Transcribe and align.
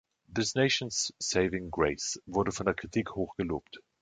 „This 0.29 0.55
Nation's 0.55 1.13
Saving 1.19 1.69
Grace“ 1.69 2.19
wurde 2.25 2.51
von 2.51 2.65
der 2.65 2.73
Kritik 2.73 3.11
hoch 3.13 3.35
gelobt. 3.35 3.77